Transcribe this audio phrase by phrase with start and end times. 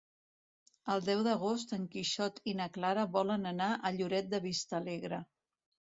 [0.93, 5.25] El deu d'agost en Quixot i na Clara volen anar a Lloret de Vistalegre.